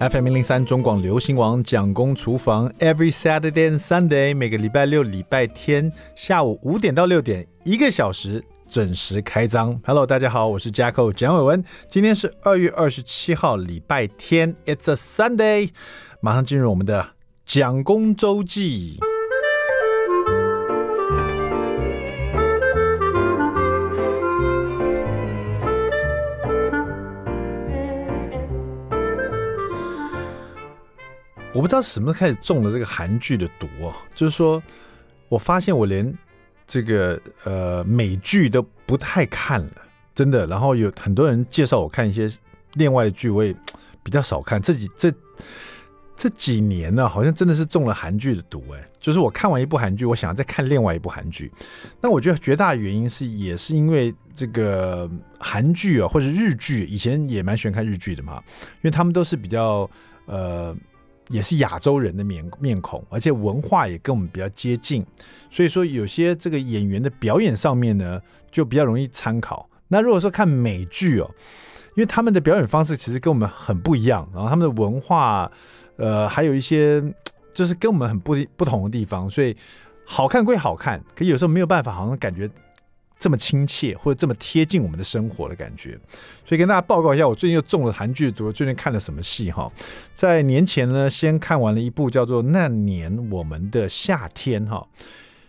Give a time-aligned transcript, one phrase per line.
[0.00, 9.76] FM 零零三中广流行网蒋公厨房，Every Saturday and Sunday，每个礼拜六、礼拜天下午五点到六点，一个小时准时开张。
[9.84, 11.64] Hello，大家好，我是 jack 蒋伟文。
[11.88, 15.70] 今天是二月二十七号，礼拜天，It's a Sunday。
[16.20, 17.04] 马上进入我们的
[17.44, 19.00] 蒋公周记。
[31.58, 34.62] 我不知道什么时候开始中了这个韩剧的毒啊，就是说，
[35.28, 36.16] 我发现我连
[36.64, 39.72] 这个呃美剧都不太看了，
[40.14, 40.46] 真的。
[40.46, 42.32] 然后有很多人介绍我看一些
[42.74, 43.52] 另外的剧，我也
[44.04, 44.62] 比较少看。
[44.62, 45.12] 这几这
[46.16, 48.88] 这几年呢，好像真的是中了韩剧的毒哎。
[49.00, 51.50] 就是我看完一部韩剧，我想要再看另外一部韩剧。
[52.00, 58.40] 那我觉得绝大原因是，也是因为这个韩剧啊，或者日剧，以前也蛮喜欢看日剧的嘛，
[58.76, 59.90] 因为他们都是比较
[60.26, 60.72] 呃。
[61.28, 65.04] 也是亚洲人的面面孔，而且文化也跟我们比较接近，
[65.50, 68.20] 所以说有些这个演员的表演上面呢，
[68.50, 69.68] 就比较容易参考。
[69.88, 71.30] 那如果说看美剧哦，
[71.94, 75.50] 因为他们的表演方式其实跟我们很不一样，然后他们的文化，
[75.96, 77.02] 呃，还有一些
[77.52, 79.56] 就是跟我们很不不同的地方，所以
[80.04, 82.48] 好看归好看，可有时候没有办法，好像感觉。
[83.18, 85.98] 这么亲切或者这么贴近我们的生活的感觉，
[86.44, 88.52] 所以跟大家报告一下，我最近又中了韩剧毒。
[88.52, 89.70] 最近看了什么戏哈？
[90.14, 94.86] 在年前呢，先看完了一部叫做《那年我们的夏天》哈，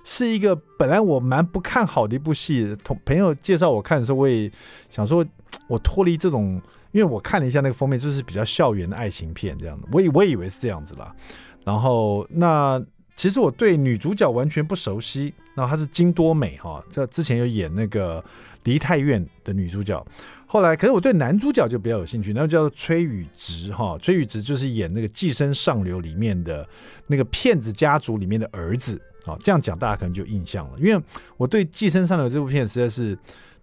[0.03, 2.75] 是一个本来我蛮不看好的一部戏。
[2.83, 4.51] 同朋友介绍我看的时候，我也
[4.89, 5.23] 想说，
[5.67, 6.59] 我脱离这种，
[6.91, 9.87] 因为我看了一下那个封面，就是比较校园的爱情片这样的。
[9.91, 11.15] 我以我以为是这样子啦，
[11.63, 12.83] 然后那。
[13.15, 18.21] 其实我对女主角完全不熟悉，然后她是金多美哈，这之前有演那个
[18.63, 20.05] 《梨泰院》的女主角，
[20.45, 26.67] 后来可是我对男主角就比较有兴趣，那叫做崔宇植哈，崔宇植就是演那个《寄生上流》里面的
[27.07, 31.03] 那个骗子家族里面的儿子，啊，这样讲大家可能就印象了，因为
[31.35, 33.17] 我对《寄生上流》这部片实在是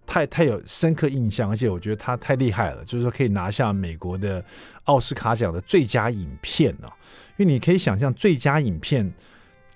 [0.05, 4.43] 太太有深刻印象，而且我觉得他太厉害了，就是说可以拿下美国的
[4.83, 6.93] 奥斯卡奖的最佳影片啊，
[7.37, 9.11] 因为你可以想象最佳影片。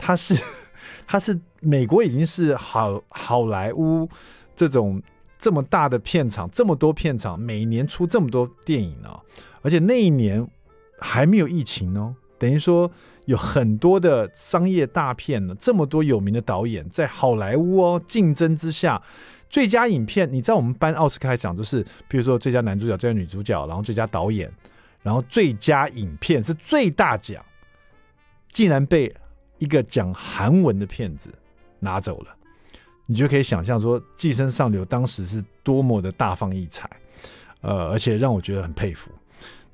[0.04, 0.34] 他是，
[1.08, 4.10] 他是美国已经是好好莱坞
[4.56, 5.02] 这种
[5.38, 9.20] 这么大的片场，这么多片场，每年出这么多电影啊，
[9.62, 10.48] 而且那一年
[11.00, 12.90] 还没有疫情哦，等于说
[13.26, 19.02] 有很多的商业大片呢，这么多有名的导演在好莱坞哦竞争之下，
[19.50, 24.52] 最佳影片，你知道我们颁奥斯卡奖就是，比如说最佳男主角、最佳女主角，然后最佳导演，
[25.02, 27.44] 然后最佳影片是最大奖，
[28.50, 29.12] 竟然被。
[29.62, 31.30] 一个讲韩文的骗子
[31.80, 32.36] 拿走了，
[33.06, 36.90] 你就可以想象说《寄生上流》当时是多么的大放异彩，
[37.62, 39.12] 呃，而且让我觉得很佩服。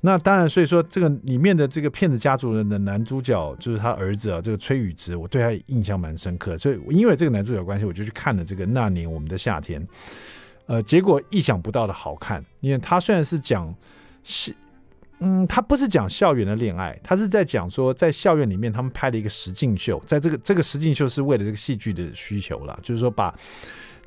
[0.02, 9.82] 那当然，所以说这个里面的这个骗子家族人的男主角就是他儿子啊，这个崔宇植，我对他印象蛮深刻，所以因为这个男主角关系，我就去看了这个《那年我们的夏天》，
[10.66, 13.74] 呃，结果意想不到的好看，因为他虽然是讲
[14.22, 14.54] 是。
[15.20, 23.34] 嗯，他不是讲校园的恋爱，他是在讲说，在校园里面他们拍了一个实境秀，在这个这个实境秀是为了这个戏剧的需求啦，就是说把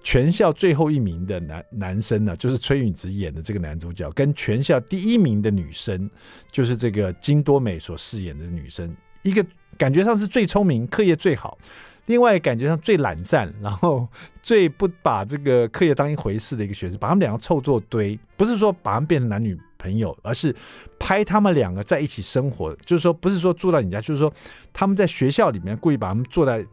[0.04, 6.10] 全校最后一名的男男生呢，就是崔允植演的这个男主角，跟全校第一名的女生，
[6.50, 9.46] 就是这个金多美所饰演的女生，一个
[9.78, 11.58] 感觉上是最聪明、课业最好，
[12.06, 14.08] 另外感觉上最懒散，然后
[14.42, 19.60] 最不把这个课业当一回事的一个学生，把他们两个凑作堆，不是说把他们变成男女。
[19.82, 20.56] 朋友，而是
[21.00, 24.32] 拍他们两个在一起生活，就是说不是说住到你家，就是说
[24.72, 26.66] 他们在学校里面故意把他们坐在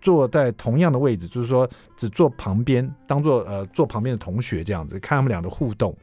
[0.00, 5.96] 坐在同样的位置，就是说只坐旁边，当做呃坐旁边的同学这样子，看他们俩的互动。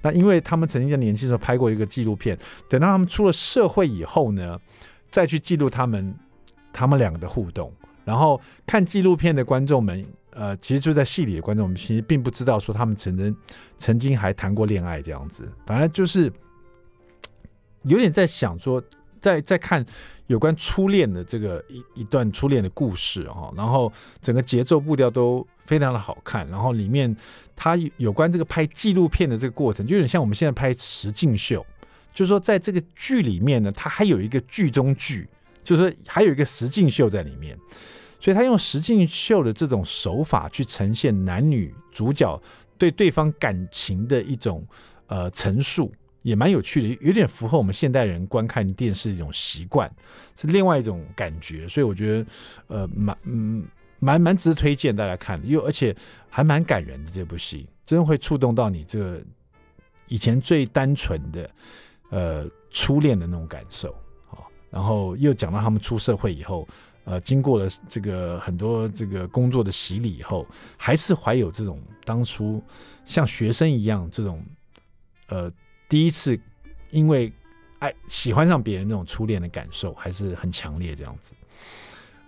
[0.00, 2.36] 那因为他们曾经在年轻时候拍过一个纪录片，
[2.68, 4.58] 等到他们出了社会以后呢，
[5.10, 6.14] 再去记录他们
[6.72, 7.72] 他们两个的互动，
[8.04, 10.04] 然后看纪录片的观众们。
[10.34, 13.36] 呃，其实就在戏里的观众，我们其实并不知道说他们曾经
[13.76, 16.32] 曾经还谈过恋爱这样子，反正就是
[17.82, 18.82] 有点在想说，
[19.20, 19.84] 在在看
[20.28, 23.92] 有关初恋的这个一一段初恋的故事哈，然后
[24.22, 27.14] 整个节奏步调都非常的好看，然后里面
[27.54, 31.64] 它有关这个拍纪录片的这个过程，就有点像我们现在拍实境秀，
[32.14, 35.28] 就是说在这个剧里面呢，它还有一个剧中剧，
[35.62, 37.58] 就是说还有一个实境秀在里面。
[38.22, 42.40] 所以他用实境秀的这种手法去呈现男女主角
[42.78, 44.64] 对对方感情的一种
[45.08, 45.90] 呃陈述，
[46.22, 49.92] 也蛮有趣的，有点符合我们现代人观看电视的一种习惯，
[50.36, 51.68] 是另外一种感觉。
[51.68, 52.30] 所以我觉得
[52.68, 53.66] 呃蛮嗯
[53.98, 55.94] 蛮蛮值得推荐大家看的，又而且
[56.30, 59.20] 还蛮感人的这部戏，真的会触动到你这个
[60.06, 61.50] 以前最单纯的
[62.10, 63.90] 呃初恋的那种感受
[64.30, 64.46] 啊。
[64.70, 66.68] 然后又讲到他们出社会以后，
[67.04, 70.46] 呃，经过了这个很多这个工作的洗礼以后，
[70.76, 72.62] 还是怀有这种当初
[73.04, 74.42] 像学生一样这种
[75.28, 75.50] 呃
[75.88, 76.38] 第一次
[76.90, 77.32] 因为
[77.80, 81.32] 爱喜欢上别人那种初恋的感受，还是很强烈这样子。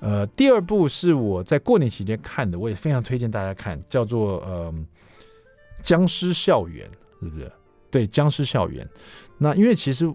[0.01, 4.73] 呃，第二部是我在过年期间看的，我也非常推荐大家看，叫做呃
[5.83, 6.87] 《僵尸校园》，
[7.25, 7.51] 是不是？
[7.91, 8.85] 对，《僵尸校园》。
[9.39, 10.13] 那因为其实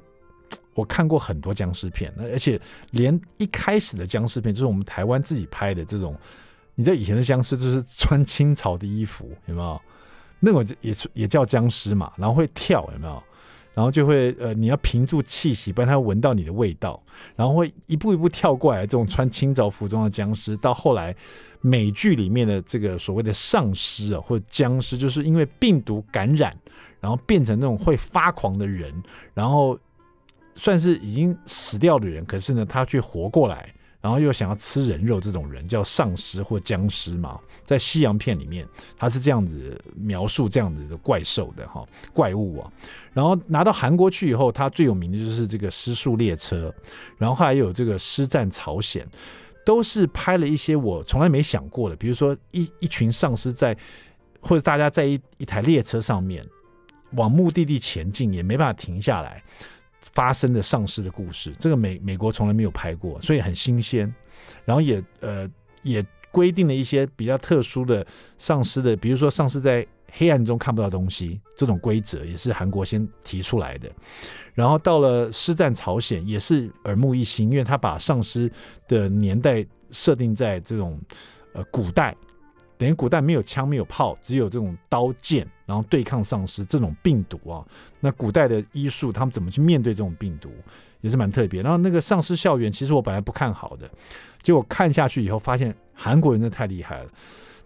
[0.79, 2.59] 我看过很多僵尸片，而且
[2.91, 6.15] 连一开始的僵尸片，就是我们台湾自己拍的这种，
[6.75, 9.81] 你知道以前的僵尸就是穿清朝的衣服，有没有？
[10.39, 13.21] 那种也也叫僵尸嘛，然后会跳，有没有？
[13.75, 17.01] 然后就会呃，你要屏住气息，不然他闻到你的味道，
[17.35, 18.81] 然后会一步一步跳过来。
[18.81, 21.15] 这种穿清朝服装的僵尸，到后来
[21.61, 26.53] 美剧里面的这个所谓的丧尸啊，或者僵尸，就是因为病毒感染，
[26.99, 28.93] 然后变成那种会发狂的人，
[29.33, 29.77] 然后
[30.59, 33.73] 算是已经死掉的人，可是呢，他却活过来。
[34.01, 38.65] 然后又想要吃人肉，这种人叫丧尸或僵尸嘛，在西洋片里面，
[38.95, 42.71] 他是这样子描述这样子的怪兽的哈怪物啊。
[43.11, 46.73] 然后拿到韩国去以后，他最有名的就是这个《失速列车》，
[47.17, 49.05] 然后还有这个《尸战朝鲜》，
[49.65, 53.75] 都是拍了一些我从来没想过的，比如说一一群丧尸在，
[54.39, 56.41] 或者大家在一一台列车上面
[57.17, 59.43] 往目的地前进，也没办法停下来。
[60.13, 64.13] 发生的丧尸的故事，这个美美国从来没有拍过，所以很新鲜。
[64.65, 65.49] 然后也呃
[65.83, 68.05] 也规定了一些比较特殊的
[68.37, 73.89] 丧尸的，比如说丧尸在黑暗中看不到东西这种规则，也是韩国先提出来的。
[74.53, 78.51] 然后到了《尸战朝鲜》也是耳目一新，因为他把丧尸
[78.87, 80.99] 的年代设定在这种
[81.53, 82.15] 呃古代。
[82.79, 87.61] 等于古代没有枪没有炮，只有这种刀剑，然后对抗丧尸这种病毒啊。
[87.99, 90.49] 那古代的医术，他们怎么去面对这种病毒，
[91.01, 91.61] 也是蛮特别。
[91.61, 93.91] 然后那个丧尸校园，其实我本来不看好的，
[94.41, 97.09] 结果看下去以后，发现韩国人真的太厉害了。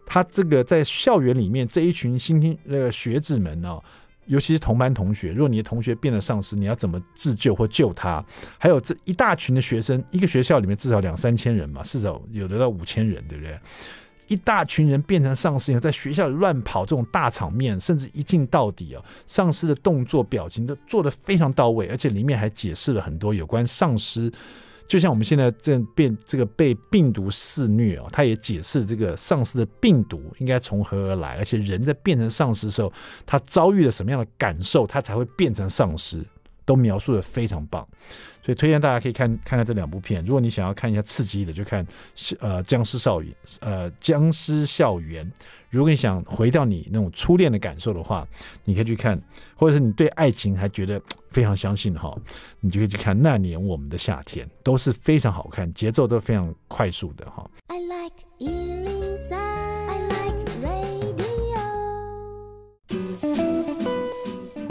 [0.03, 3.79] 他这个在校园里面这一群新兴那个学子们呢、
[4.25, 8.25] 尤其是同班同学，如果你的同学变了丧尸，你要怎么自救或救他？
[8.57, 13.59] 还有这一大群的学生，一个学校里面至少两三千人嘛，至少有得到五千人，对不对？
[14.27, 24.31] 一大群人变成丧尸以后，在学校里乱跑，这种大场面，甚至一镜到底哦，丧尸的动作、表情都做得非常到位，而且里面还解释了很多有关丧尸，
[24.87, 32.91] 就像我们现在这变这个被病毒肆虐哦，他也解释这个丧尸的病毒应该从何而来，而且人在变成丧尸的时候，
[33.25, 36.23] 他遭遇了什么样的感受，他才会变成丧尸。
[36.65, 37.87] 都描述的非常棒，
[38.41, 40.23] 所以推荐大家可以看看看这两部片。
[40.25, 41.85] 如果你想要看一下刺激的，就看
[42.39, 45.25] 呃《僵尸少爷》呃《僵尸校园》。
[45.69, 48.27] 如果你想回到你那种初恋的感受的话，
[48.63, 49.19] 你可以去看，
[49.55, 51.01] 或者是你对爱情还觉得
[51.31, 52.15] 非常相信哈，
[52.59, 57.49] 你就可以去看《那年我们的夏天》，都是非常好看，节奏都非常快速的哈。
[57.67, 58.13] I like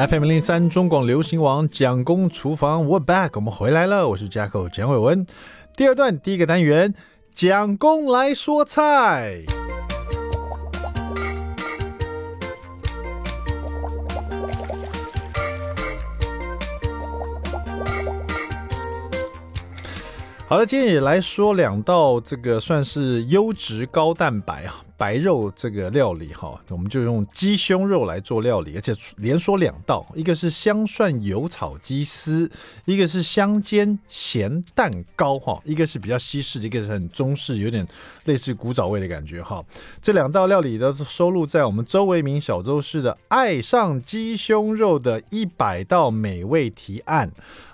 [0.09, 5.25] FM 零三中广流行网蒋公厨房，We're back，我们回来了，我是 Jacko 蒋伟文。
[5.77, 6.93] 第二段第一个单元，
[7.33, 9.43] 蒋公来说菜。
[20.49, 24.83] 好了，今天也来说两道这个算是优质高蛋白啊。
[25.03, 32.49] 白肉这个料理哈，我们就用鸡胸肉来做料理，而且连说两道，一个是香蒜油炒鸡丝，
[32.85, 37.85] 一个是香煎咸蛋糕哈，一个是比较西式，一个是很中式，有点
[38.27, 39.61] 类似古早味的感觉哈。
[40.01, 47.29] 这两道料理都收录在我们周维民小周氏的《爱上鸡胸肉的一百道美味提案》。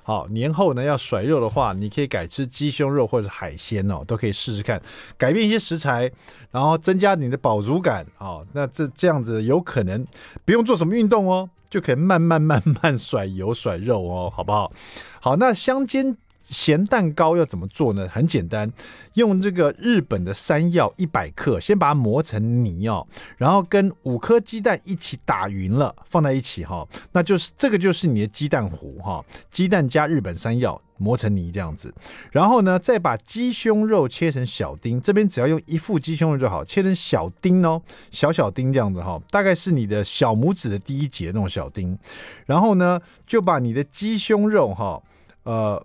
[0.09, 4.81] 好，年后呢要甩肉的话，你可以改吃鸡胸肉或者海鲜哦，都可以试试看，
[5.19, 6.11] 改变一些食材，
[6.51, 8.43] 然后增加你的饱足感哦。
[8.55, 10.03] 那这这样子有可能
[10.47, 14.73] 不用做什么运动哦，就可以慢慢慢慢甩油甩肉哦，好不好？
[15.21, 16.17] 好，那香煎。
[16.49, 18.09] 咸蛋糕要怎么做呢？
[18.09, 18.71] 很简单，
[19.15, 31.95] 用这个日本的山药一百克，先把它磨成泥哦，然后跟五颗鸡蛋一起打匀了，放在一起哈，那就是这个就是你的鸡蛋糊哈，鸡蛋加日本山药磨成泥这样子，
[32.33, 41.99] 然后呢，再把鸡胸肉切成小丁，这边只要用一副鸡胸肉就好，切成小丁哦，小小丁这样子哈，大概是你的小拇指的第一节那种小丁，
[42.47, 45.03] 然后呢，就把你的鸡胸肉哈，
[45.43, 45.85] 呃。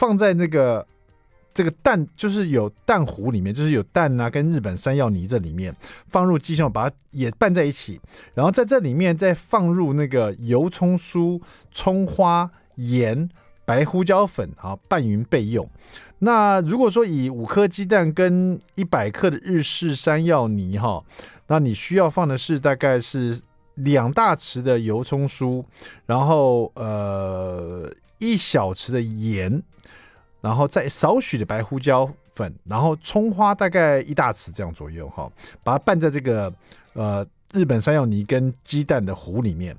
[0.00, 0.86] 放在那个
[1.52, 5.76] 这个蛋，就是有蛋糊里面，就是有蛋啊，跟日本山药泥这里面
[6.08, 8.00] 放入鸡胸，把它也拌在一起，
[8.32, 11.38] 然后在这里面再放入那个油葱酥、
[11.70, 13.28] 葱花、盐、
[13.66, 15.68] 白胡椒粉啊拌匀备用。
[16.20, 21.04] 那如果说以五颗鸡蛋跟一百克的日式山药泥哈，
[21.48, 23.38] 那你需要放的是大概是
[23.74, 25.62] 两大匙的油葱酥，
[26.06, 29.60] 然后呃一小匙的盐，
[30.40, 35.28] 然后再少许的白胡椒粉，然后葱花大概一大匙这样左右哈，
[35.64, 36.52] 把它拌在这个
[36.92, 39.76] 呃日本山药泥跟鸡蛋的糊里面，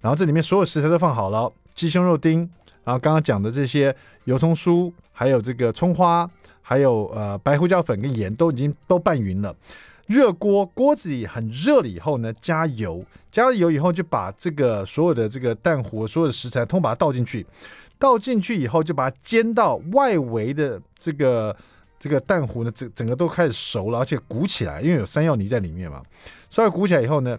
[0.00, 2.40] 然后这里面所有食材都放好了，鸡胸肉丁，
[2.84, 6.30] 然后刚刚讲的这些油葱酥，还有这个葱花，
[6.62, 9.54] 还有呃白胡椒粉跟盐都已经都拌匀了。
[10.08, 17.46] 热锅，锅子里很热了以后呢，加油，加了油以后就把这个所有的这个蛋糊，所有的食材通把它倒进去，
[17.98, 21.54] 倒进去以后就把它煎到外围的这个
[21.98, 26.02] 这个蛋糊呢，整整个都开始熟了，而且鼓起来，因为有山药泥在里面嘛，
[26.48, 27.38] 稍微鼓起来以后呢，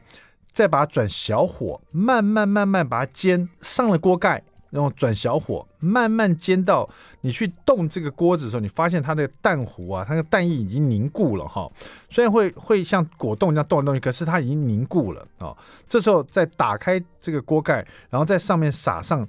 [0.54, 4.44] 再把它转小火，慢慢慢慢把它煎，上了锅盖。
[4.70, 6.88] 然后转小火，慢慢煎到
[7.22, 11.70] 你去动这个锅子的时候，你发现它的蛋糊啊，它的蛋液已经凝固了哈。
[12.10, 15.56] 虽然会会像果冻一样动来动去，可是它已经凝固了啊。
[15.88, 19.28] 这时候再打开这个锅盖，然后在上面撒上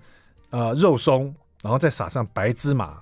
[0.50, 3.00] 呃肉松，然后再撒上白芝麻，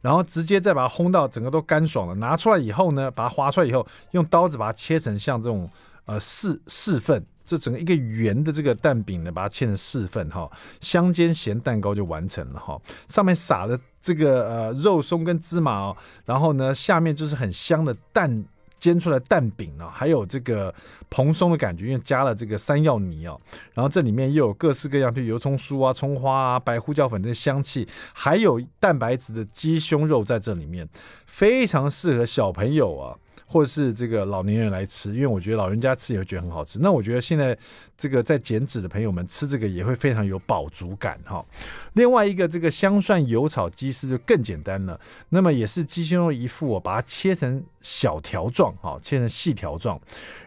[0.00, 2.14] 然后直接再把它烘到整个都干爽了。
[2.16, 5.70] 拿出来以后呢，把它划出来以后，用刀子把它切成像这种
[6.04, 7.24] 呃四四份。
[7.48, 10.50] 这整个一个圆的这个蛋饼呢，把它切成四份哈，
[10.82, 12.78] 香煎咸蛋糕就完成了哈。
[13.08, 18.44] 上面撒了这个呃肉松跟芝麻哦，然后呢下面就是很香的蛋
[18.78, 20.72] 煎出来蛋饼啊，还有这个
[21.08, 23.40] 蓬松的感觉，因为加了这个山药泥哦。
[23.72, 30.86] 然后这里面又有各式各样的油葱酥啊、葱花啊、白胡椒粉的香气，还有蛋白质的鸡胸肉在这里面，
[31.24, 33.16] 非常适合小朋友啊。
[33.50, 36.78] 或者是这个老年人来吃，因为我觉得老人家吃也会觉得很好吃。
[36.80, 37.56] 那我觉得现在
[37.96, 41.42] 这个在减脂的朋友们吃这个也会非常有饱足感哈。
[41.94, 45.00] 另外一个这个香蒜油炒鸡丝就更简单了，
[45.30, 49.98] 那么也是鸡胸肉一副，我把它切成小条状哈，切成细条状。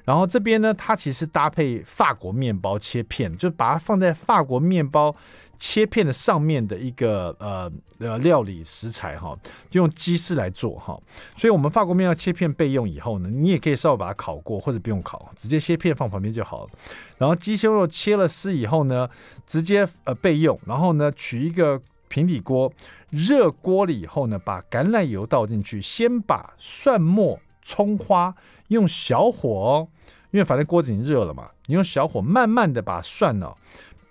[0.05, 5.15] 然后这边呢，它其实搭配法国面包切片，就把它放在法国面包。
[5.61, 9.37] 切片的上面的一个呃呃料理食材哈，
[9.69, 10.99] 就用鸡丝来做哈，
[11.37, 16.71] 所以我们法国面要切片备用以后呢，你也可以稍微把它烤过或者不用烤，直接切片放旁边就好了。
[17.19, 19.07] 然后鸡胸肉切了丝以后呢，
[19.45, 22.73] 直接呃备用，然后呢取一个平底锅，
[23.11, 28.33] 热锅了以后呢，把橄榄油倒进去，先把蒜末、葱花
[28.69, 29.87] 用小火哦，
[30.31, 33.55] 因为反正锅子已经热了嘛，你用小火慢慢的把蒜呢、哦。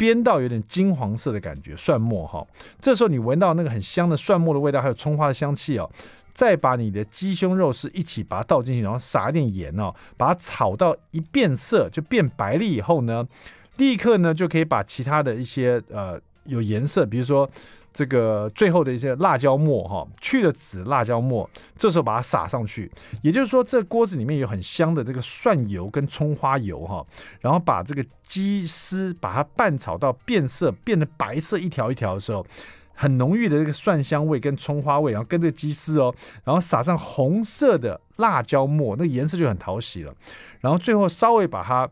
[0.00, 2.44] 煸到有点金黄色的感觉，蒜末哈，
[2.80, 5.88] 这时候你闻到那个很香的蒜末的味道，还有葱花的香气哦，
[6.32, 13.28] 再把你的鸡胸肉是一起把它倒进去，然后撒一点盐哦，把它炒到一变色就变白了以后呢，
[13.76, 17.48] 立刻呢就可以把其他的一些呃有颜色，比如说。
[17.92, 27.04] 这个最后的一些辣椒末哈，去了籽辣椒末，这时候把它撒上去，也就是说，这锅子里面有很香的这个蒜油跟葱花油哈，
[27.40, 32.46] 然后把这个鸡丝把它拌炒到变色，变得白色一条一条的时候，
[32.94, 40.14] 很浓郁的这个蒜香味跟葱花味，然后跟这个鸡丝哦，然后撒上红色的辣椒末，那个颜色就很讨喜了。
[40.60, 41.90] 然后最后稍微把它，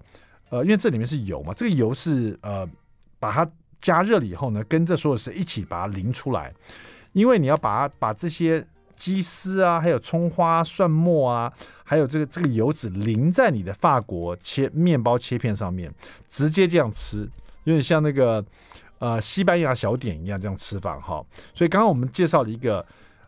[0.50, 2.68] 呃，因为这里面是油嘛，这个油是呃
[3.18, 3.50] 把它。
[3.80, 6.52] 加热了以后呢，跟这所有食一起把它淋出来，
[7.12, 8.64] 因为你要把它把这些
[8.96, 11.52] 鸡丝啊，还有葱花、蒜末啊，
[11.84, 15.92] 还有这个这个油脂淋在你的法国切面包切片上面，
[16.28, 17.20] 直接这样吃，
[17.64, 18.44] 有点像那个
[18.98, 21.24] 呃西班牙小点一样这样吃法哈。
[21.54, 22.84] 所以刚刚我们介绍了一个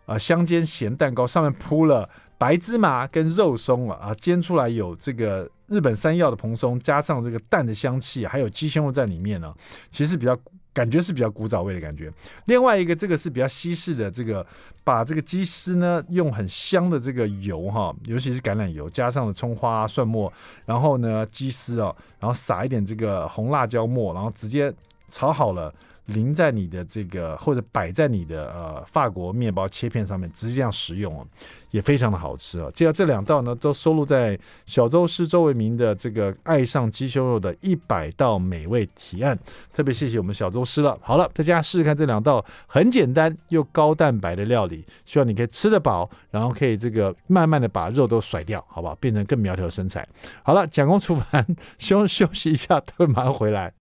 [0.06, 5.48] 呃香煎咸蛋糕，上面铺了白芝麻跟肉松了啊，煎出来有这个。
[5.70, 9.54] 日本山药的蓬松，加上这个蛋的香气，还有鸡胸肉在里面呢，
[9.90, 10.36] 其实比较
[10.72, 12.12] 感觉是比较古早味的感觉。
[12.46, 14.44] 另外一个，这个是比较西式的，这个
[14.82, 20.32] 把这个鸡丝呢，用很香的这个油哈，尤其是橄榄油，加上了葱花、蒜末，
[20.66, 24.72] 然后呢鸡丝哦，然后撒一点这个红辣椒末，然后直接
[25.08, 25.72] 炒好了。
[26.06, 31.26] 淋在你的这个或者摆在你的呃法国面包切片上面，直接这样食用哦，
[31.70, 32.70] 也非常的好吃哦。
[32.74, 39.38] 接下来这两道呢，都收录在小周师周为民的这个爱上鸡胸肉的一百道美味提案。
[39.72, 40.98] 特别谢谢我们小周师了。
[41.00, 48.94] 好了，在家试试看这两道很简单又高蛋白的料理，希望你可以吃得饱，然后可以这个慢慢的把肉都甩掉，好不好？
[48.96, 50.06] 变成更苗条的身材。
[50.42, 51.46] 好了，蒋公厨房
[51.78, 53.72] 休休息一下，等会 马上回来。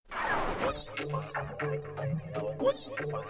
[1.59, 3.21] Radio，我喜欢。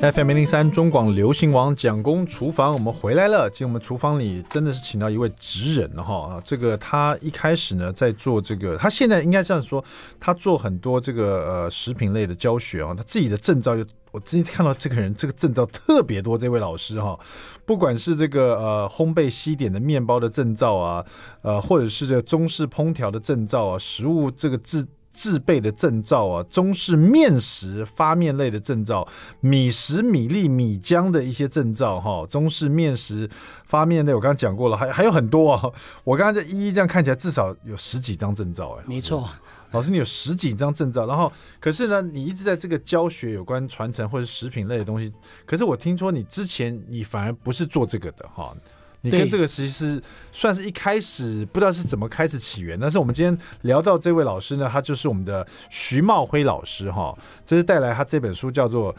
[0.00, 3.50] FM 零零三中广流行网蒋公厨房，我们回来了。
[3.50, 6.40] 今天我们厨房里真的是请到一位职人哈！
[6.44, 9.84] 这个他一开始呢在做这个，他现在应该这样说，
[10.20, 12.94] 他做很多这个呃食品类的教学啊。
[12.96, 16.38] 他自己的证照，就我今天看到这个人这个证照特别多。
[16.38, 17.18] 这位老师哈，
[17.66, 21.04] 不管是这个呃烘焙西点的面包的证照啊，
[21.42, 24.86] 呃或者是这个中式烹调的证照啊，食物这个制。
[25.18, 29.04] 制备的证照啊，中式面食发面类的证照，
[29.40, 33.28] 米食、米粒、米浆的一些证照哈，中式面食
[33.64, 35.68] 发面类我刚刚讲过了，还还有很多啊。
[36.04, 38.84] 我刚刚这一一这样看起来，至少有十几张证照哎。
[38.86, 39.28] 没错，
[39.72, 45.12] 老师你有十几张证照，然后可是呢，你一直在这个教学有关传承或者食品类的东西，
[45.44, 48.54] 可是我听说你之前你反而不是做这个的哈。
[49.00, 50.02] 你跟这个其实
[50.32, 58.92] 算是一开始不知道是怎么开始起源，但是我们今天聊到这位老师呢，他就是我们的徐茂辉老师哈，这是带来他这本书叫做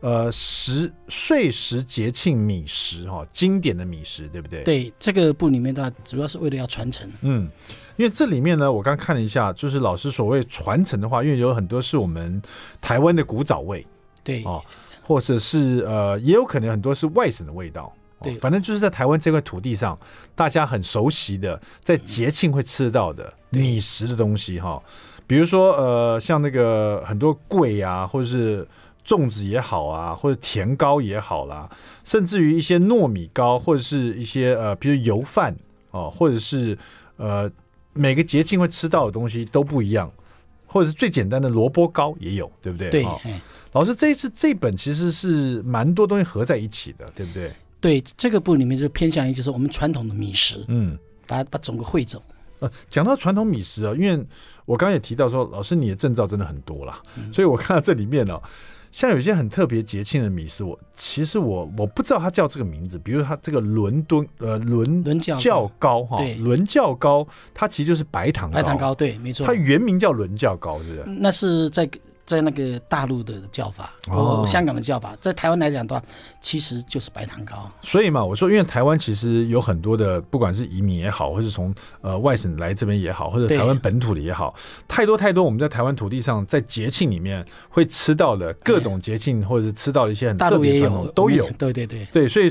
[0.00, 4.62] 呃食岁时节庆米食哈，经典的米食对不对？
[4.62, 7.46] 对，这个部里面的主要是为了要传承，嗯，
[7.96, 12.40] 因为这里面呢，我刚看了一下，就是老师所谓传承的话，因为有很多是我们
[12.80, 13.86] 台湾的古早味，
[14.24, 14.64] 对哦，
[15.02, 17.92] 或者是呃，也有可能很多是外省的味道。
[18.22, 19.98] 对，反正就是在台湾这块土地上，
[20.34, 24.82] 大家很熟悉的，在节庆会吃到的米食的东西哈，
[25.26, 28.66] 比如说呃，像那个很多粿啊，或者是
[29.04, 31.68] 粽子也好啊，或者甜糕也好啦，
[32.04, 35.54] 甚至于一些糯米糕，或者是一些呃，比如油饭
[35.90, 36.78] 哦，或者是
[37.16, 37.50] 呃，
[37.92, 40.10] 每个节庆会吃到的东西都不一样，
[40.66, 42.90] 或者是最简单的萝卜糕也有，对不对？
[42.90, 43.06] 对，
[43.72, 47.50] 老师这一次这本其实是蛮多东西合在一起的，对不对？
[47.82, 50.96] 对这个部里面就偏向于就是我们传统的米食，嗯，
[51.26, 52.22] 把把整个汇总。
[52.60, 54.24] 呃，讲到传统米食啊，因为
[54.64, 58.42] 我刚刚也提到说，老师你的证照真的很多啦，嗯、所以我看到这里面呢、哦，
[58.92, 71.04] 像有些很特别节庆的米食，我其实我我不知道它叫这个名字，比如它这个伦敦呃伦伦教糕哈，伦教糕，它其实就是白糖糕，白糖糕对，没错，它原名叫伦教糕，是不是？
[71.06, 71.90] 那是在。
[72.32, 76.02] 在那个大陆的叫法，哦，香港的叫法，在台湾来讲的话，
[76.40, 77.70] 其实就是白糖糕。
[77.82, 84.54] 所以嘛，我说，因为台湾其实有很多的，不管是移民也好，或是从呃外省来这边也好，或者台湾本土的也好，
[84.88, 91.50] 太多太多我们在台湾土地上，在节庆里面会吃到的各种节庆，或者是吃到的一些很特别传统都有。
[91.58, 92.50] 对对对对，所以。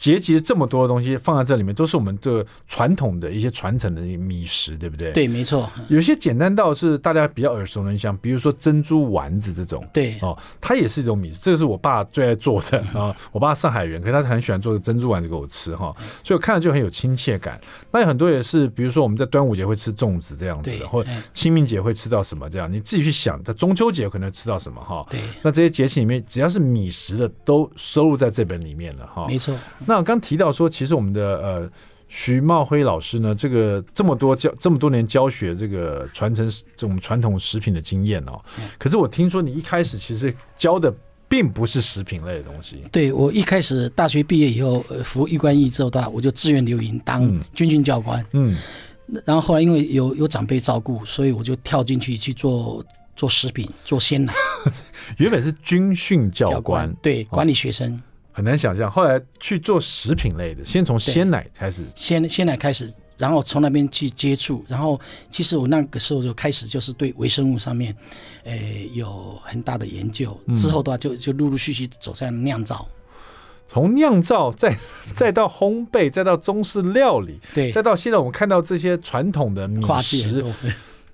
[0.00, 5.12] 结集了这么多的东西放在这里面，都是我们这传统的一些传承的米食，对不对？
[5.12, 5.70] 对，没错。
[5.88, 9.86] 有些简单到是大家比较耳熟能详，比如说珍珠丸子这种。
[9.92, 11.38] 对哦，它也是一种米食。
[11.42, 13.14] 这个是我爸最爱做的啊。
[13.30, 17.60] 我爸上海人，可是他很喜欢做的珍珠丸子给我吃哈，所以我看了就很有亲切感。
[17.92, 23.42] 那有很多也是，比如说我们在端午节会吃粽子这样子的，或清明节会吃到什么这样，你自己去想。
[23.44, 25.06] 在中秋节可能吃到什么哈？
[25.10, 25.20] 对。
[25.42, 29.26] 那这些节气里面，只要是米食的，都收录在这本里面了哈。
[29.26, 29.54] 没错。
[29.90, 30.70] 那我刚提到说。
[30.70, 31.70] 其实我们的呃
[32.08, 38.40] 徐茂辉老师呢，这个这么多教这么多年教学这个传承这种传统食品的经验哦，
[38.78, 40.94] 可是我听说你一开始其实教的
[41.28, 42.84] 并不是食品类的东西。
[42.90, 48.24] 对，我一开始大学毕业以后，呃，服一官役之后的话，我就自愿留营当军训教官。
[48.32, 48.56] 嗯，
[49.24, 54.32] 然后后来因为有有长辈照顾，所以我就跳进去去做做食品，做鲜奶。
[55.18, 57.92] 原本是军训教官，教官，对，管理学生。
[57.92, 58.00] 哦
[58.40, 64.98] 很难想象，后来去做食品类的，先从鲜奶开始，鲜鲜奶开始，然后从那边去接触，然后
[65.30, 67.94] 其实我那个时候就开始就是对微生物上面，
[68.44, 68.58] 呃，
[68.94, 70.34] 有很大的研究。
[70.56, 72.88] 之后的话就就陆陆续续走向酿造，
[73.68, 74.74] 从酿造 再
[75.14, 80.42] 再到烘焙，再到中式料理，对，再到现在我们看到这些传统的米食。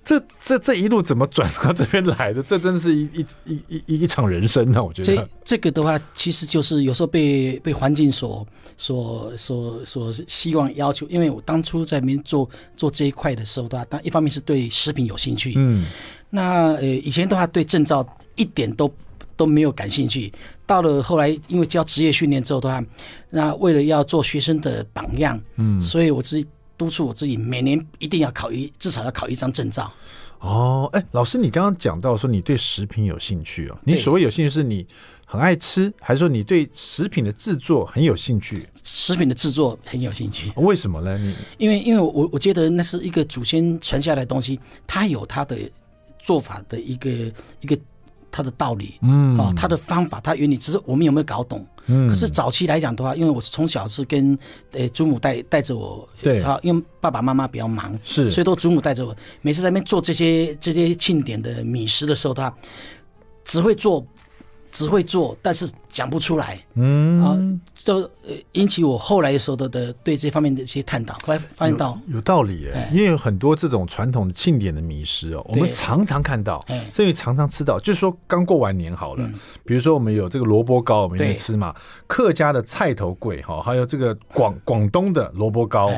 [0.07, 2.41] 这这这一路怎么转到这边来的？
[2.41, 4.83] 这真的是一一一一一一场人生呢、啊！
[4.83, 11.05] 我觉得这这个的话，其实就是有时候被被环境所所所所希望要求。
[11.09, 15.85] 因为我当初在那边做做这一块的时候的话，当一方面是对食品有兴趣，嗯，
[16.29, 18.89] 那呃以前的话对证照一点都
[19.35, 20.31] 都没有感兴趣。
[20.65, 22.81] 到了后来，因为教职业训练之后的话，
[23.29, 26.47] 那为了要做学生的榜样，嗯，所以我自己。
[26.77, 29.91] 督促我自己每年一定要考一，至少要考一张证照。
[30.39, 33.79] 哦，哎，老师，你刚刚讲到说你对食品有兴趣哦。
[33.83, 34.85] 你所谓有兴趣，是你
[35.25, 38.69] 很爱吃，还是说你对食品的制作很有兴趣？
[38.83, 40.51] 食品的制作很有兴趣。
[40.55, 41.17] 为什么呢？
[41.17, 45.57] 你因为因为我我觉得那是一个祖先传下来的东西，它有它的
[46.19, 47.75] 做法的一个一个
[48.37, 51.65] 它的道理，嗯，啊，它的方法，它原理，只是我们有没有搞懂？
[51.87, 54.37] 嗯，可是早期来讲的话，因为我是从小是跟
[54.73, 59.15] 呃祖母带带着我，对啊，因为爸爸妈妈比较忙，是，所以都祖母带着我。
[59.41, 62.53] 每次在那边做这些这些庆典的米食的时候，他
[63.43, 64.05] 只会做，
[64.71, 67.23] 只会做，但是讲不出来，嗯。
[67.23, 67.25] 啊，
[67.73, 67.95] 就
[68.27, 79.33] 呃引起我后来的时候的的对这方面的一些探讨，后来发现到有，有道理哎，因为有很多这种传统的庆典的米食哦，我们常常看到，甚至常常吃到，就是说刚过完年好了，嗯、
[79.65, 81.73] 比如说我们有这个萝卜糕，我们也吃嘛，
[82.05, 85.89] 客家的菜头粿哈，还有这个广广东的萝卜糕。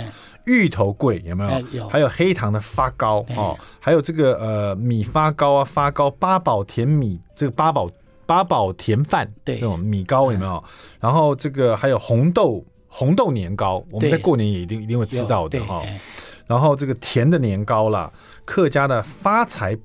[0.46, 1.82] 芋头粿有没有？
[1.82, 7.88] 有，还有黑糖的发糕哦，还有这个呃米发糕啊，发糕八宝甜米，这个八宝
[8.30, 10.64] 八宝甜饭，对，这种米糕有没有？
[11.00, 15.82] 然后这个还有红豆红豆年糕，我们在过年也一定一定会吃到的哈。
[16.46, 18.12] 然后这个甜的年糕啦，
[18.46, 19.76] 客家的发财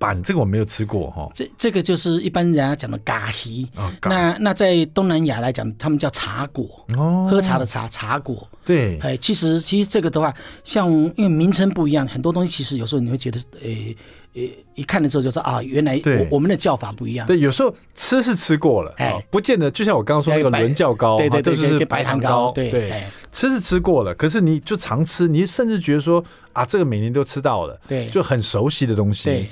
[0.00, 1.30] 板，这个我没有吃过哈。
[1.34, 3.68] 这这个就是一般人家讲的咖喱，
[4.02, 8.48] 那那在东南亚来讲，他们叫茶果，哦，喝茶的茶茶果。
[8.64, 10.34] 对，哎，其实其实这个的话，
[10.64, 13.96] 像因为名称不一样，很多东西其实有时候你会觉得，诶、欸、
[14.34, 17.26] 诶、欸，一看的时候就说啊，原来我我们的叫法不一样。
[17.26, 19.70] 对，有时候吃是吃过了，哎，不见得。
[19.70, 29.48] 就像我刚刚说那个伦教糕，对对对，就是白糖糕，对对，吃是吃过了，可是你就常吃，你甚至觉得说啊，这个每年都吃到了，对，就很熟悉的东西，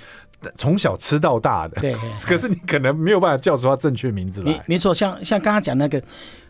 [0.56, 1.96] 从小吃到大的， 对。
[2.24, 4.62] 可是你可能没有办法叫出它正确名字来。
[4.66, 6.02] 没错，像像刚刚讲那个，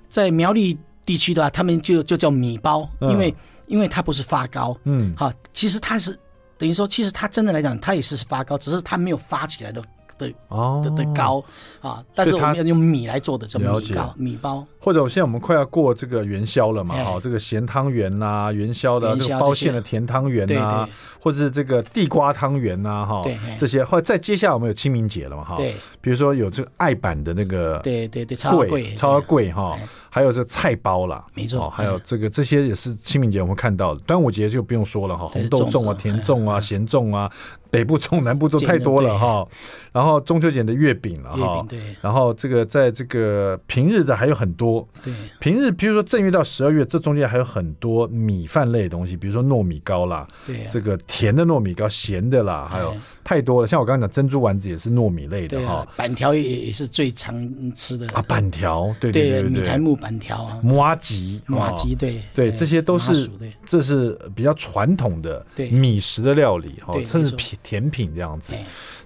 [0.08, 0.78] 在苗栗。
[1.08, 3.34] 地区的话，他们就就叫米包，因为、嗯、
[3.66, 6.14] 因为它不是发糕，嗯，好，其实它是
[6.58, 9.82] 等于说，其实它真的来讲，它也是发糕，只是它没有发起来的。
[10.18, 10.82] 对哦。
[10.84, 11.42] 的的糕
[11.80, 20.88] 啊，但是我们要用米来做的这种米糕米包，或者现在我们快要过这个元宵了嘛，哈，这个咸汤圆呐，元宵的这个包馅的甜汤圆呐，
[21.20, 23.22] 或者是这个地瓜汤圆呐，哈，
[23.58, 29.78] 这些，或者再接下来我们有清明节了嘛，哈，对，比如说有这个爱版的那个，对对对，超贵超贵哈，
[30.10, 37.30] 还有这菜包啦，没错，还有这个这些也是清明节我们看到的，端午节就不用说了哈，红豆粽啊，甜粽啊，咸粽啊。
[37.70, 39.46] 北部粽、南部粽太多了哈，
[39.92, 41.78] 然后中秋节的月饼了哈，对。
[42.00, 53.68] 然后这个在这个平日的还有很多，对，平日比如说正月到十二月，这中间还有很多米饭类的东西，比如说糯米糕啦，对，这个甜的糯米糕、咸的啦，还有太多了。
[53.68, 57.36] 像我刚刚讲珍珠丸子也是糯米类的哈，板条也也是最常
[57.74, 58.06] 吃的。
[58.14, 62.22] 啊，板条对对对对，米苔目板条啊，麻吉麻吉对。
[62.32, 63.28] 对，这些都是
[63.66, 67.58] 这是比较传统的米食的料理哈，甚至甜。
[67.64, 68.52] 甜品这样子，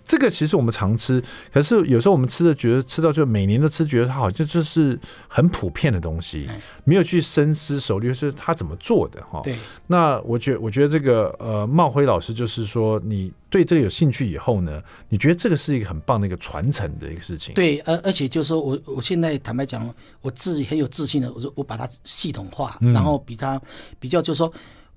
[0.04, 6.48] 这个其实我们常吃，可是有时候我们吃的觉得吃到就每年都吃，觉得它好像就是很普遍的东西，
[6.84, 9.40] 没有去深思熟虑，就是它怎么做的哈。
[9.42, 17.54] 对，那我觉我觉得这个呃，茂辉老师就是说，你对这个有兴趣以后呢，你觉得这个是一个很棒的一个传承的一个事情。
[17.54, 23.60] 对，而而且就是说我我现在坦白讲，我自己很有自信的，我说我把它系统化，然后比它
[23.98, 24.52] 比较就是说。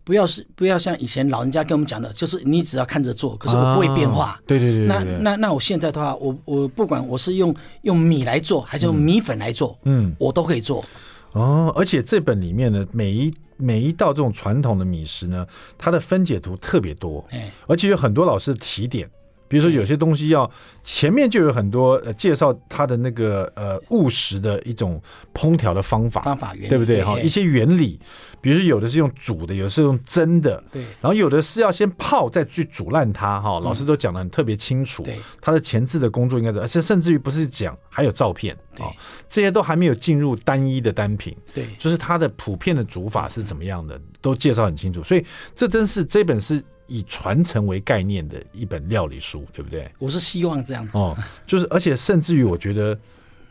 [0.06, 4.40] 不要是不要像以前老人家跟我们讲的，就是你只要看着做，可是我不会变化。
[4.46, 4.86] 对对对。
[4.86, 10.86] 那那那我现在的话，我我不管我是用用米来做，还是用米粉来做，嗯，我都可以做。
[11.32, 15.46] 哦，而且这本里面呢，每一每一道这种传统的米食呢，
[15.78, 19.10] 它的分解图特别多，哎，而且有很多老师的提点。
[19.48, 20.50] 比如说有些东西要
[20.84, 25.02] 前面就有很多呃介绍它的那个呃务实的一种
[25.34, 27.20] 烹调的方法方法原理对不对哈？
[27.20, 28.00] 一些原理，
[28.42, 30.82] 比如说有的是用煮的，有的是用蒸的，对。
[31.02, 33.60] 然后有的是要先泡再去煮烂它哈。
[33.60, 35.20] 老师都讲的很特别清楚，对。
[35.40, 38.90] 它的前置的工作应该是，而且甚至于不是讲还有照片啊，
[39.30, 41.68] 这些都还没有进入单一的单品，对。
[41.78, 45.04] 就是它的普遍的煮法是怎么样的，都介绍很清楚。
[45.04, 46.64] 所以这真是这本是。
[46.88, 49.90] 以传承为概念的一本料理书，对不对？
[50.00, 51.18] 我是希望这样子哦，
[51.48, 52.98] 就是而且甚至于我觉得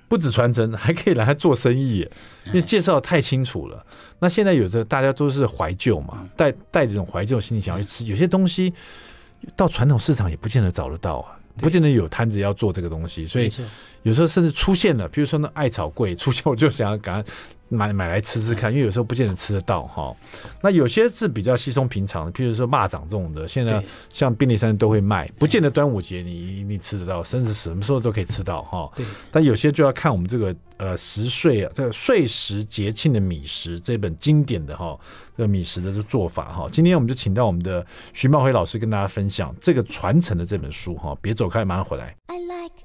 [0.09, 2.09] 不止传承，还可以来做生意，
[2.47, 3.85] 因为介绍的太清楚了。
[4.19, 8.73] 那现在有时候大家都是怀旧嘛，带带这种怀旧心理想要去吃，有些东西
[9.57, 13.51] 到传统市场也不见得找得到啊，不见得有摊子要做这个东西，所以
[14.03, 17.33] 有时候甚至出现了，比如说那艾草柜出现， 我就想要赶快。
[17.75, 20.15] 买买来吃吃看，因为有时候不见得吃得到哈。
[20.63, 28.91] 那有些是比较稀松平常的，譬如说蚂蚱这种的，现在像便利商店都会卖，不见得端午节你你吃得到，甚至什么时候都可以吃到哈。
[28.97, 29.05] 对。
[29.31, 34.99] 但有些就要看我们这个呃时岁啊，这个岁时节庆的米食这本经典的哈，
[35.37, 36.69] 这个米食的这做法哈。
[36.71, 41.17] 今天我们就请到我们的徐茂辉老师跟大家分享这个传承的这本书哈。
[41.21, 42.15] 别走开，马上回来。
[42.27, 42.84] I like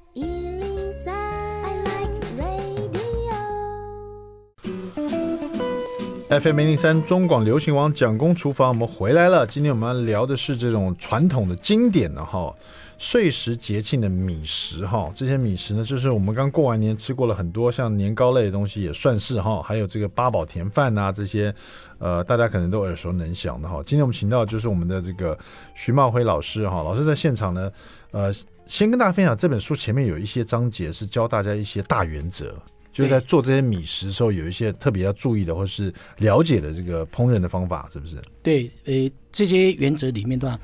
[6.30, 9.44] FM 零零三中广流行网蒋公厨房，我们回来了。
[9.44, 12.54] 今天我们要聊的是这种传统的经典的哈，
[12.98, 15.10] 岁时节庆的米食哈。
[15.12, 21.52] 这些米食呢，就是我们刚过完年吃过了很多，像年糕类的东西也算是哈，还有这个八宝甜饭呐这些，
[21.98, 23.82] 呃，大家可能都耳熟能详的哈。
[23.84, 25.36] 今天我们请到就是我们的这个
[25.74, 27.68] 徐茂辉老师哈，老师在现场呢，
[28.12, 28.32] 呃，
[28.66, 32.54] 先跟大家分享这本书前面有一些章节是教大家一些大原则。
[32.92, 38.16] 就是在做这些米食的时候，有一些特别要注意的，或是了解的这个烹饪的方法，是不是？
[38.42, 40.58] 对，呃，这些原则里面的话，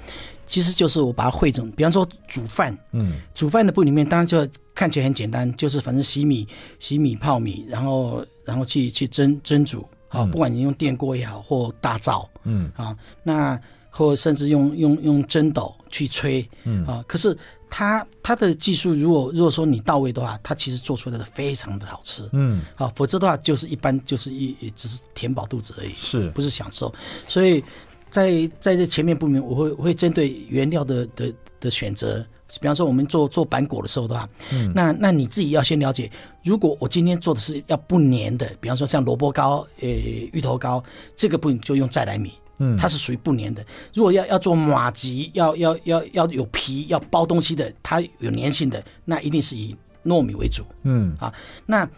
[0.47, 1.71] 其实就是我把它汇总。
[1.73, 6.47] 比方说煮饭，嗯，煮饭的部里面，当然就看起来很简单，就是反正洗米、
[6.79, 13.61] 洗米、泡米，然后然后去去蒸蒸煮，啊，不管你用电锅也好，或大灶，嗯，啊，那。
[13.89, 16.85] 或甚至用用用蒸斗去吹，嗯。
[16.85, 17.35] 啊，可是
[17.69, 26.31] 它它的技术，如果如果说你到位的话，它其实做出来的非常的好吃，嗯，好，否则的话就是一般就是一只是填饱肚子而已，是。
[26.31, 26.93] 不是享受？
[27.29, 27.63] 所以
[28.09, 32.25] 在在这前面部分，我会我会针对原料的的的选择，
[32.61, 36.11] 比方说我们做做板果的时候的话，嗯，那那你自己要先了解，
[36.45, 40.83] 如果我今天做的是要不粘的，比方说像萝卜糕、呃芋头糕，
[41.17, 42.33] 这个部分就用再来米。
[42.59, 43.65] 嗯，它是属于不粘的。
[43.95, 50.65] 如果要要做马吉，要要要要有皮，要包东西的，它有粘性的，那一定是以糯米为主。
[50.83, 51.33] 嗯啊，
[51.67, 51.89] 那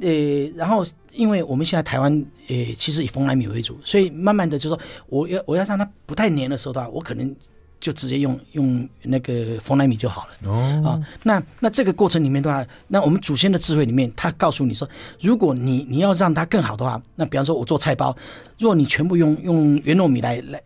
[0.00, 2.12] 呃，然后因为我们现在台湾
[2.48, 4.78] 呃，其实以蓬莱米为主，所以慢慢的就说，
[5.08, 7.34] 我要我要让它不太粘的时候的话，我可能。
[7.80, 10.50] 就直接用用那个蓬莱米就好了。
[10.50, 14.88] 哦，啊，那那这个过程里面的话，那我们祖先的智慧里面，他告诉你说，
[15.20, 18.16] 如果你你要让它更好的话，那比方说我做菜包，
[18.58, 20.62] 如果你全部用用圆糯米来来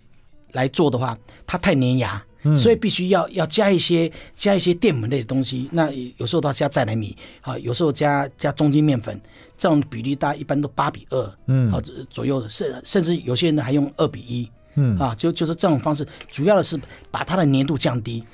[0.53, 5.69] 来做的话，它太粘牙，嗯、所以必须要要加一些加一些淀粉类的东西。
[5.71, 9.21] 那有时候都要加再来米，啊，有时候加加中筋面粉，
[9.59, 14.51] 这种比例大概一般都八比二，嗯，啊左右的，甚甚至有些人还用二比一。
[14.75, 16.79] 嗯啊，就就是这种方式，主要的是
[17.11, 18.25] 把它的粘度降低。